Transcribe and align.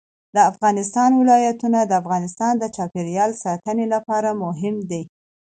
د 0.35 0.37
افغانستان 0.51 1.09
ولايتونه 1.21 1.79
د 1.85 1.91
افغانستان 2.01 2.53
د 2.59 2.63
چاپیریال 2.75 3.31
ساتنې 3.43 3.85
لپاره 3.93 4.29
مهم 4.43 4.75
دي. 4.89 5.03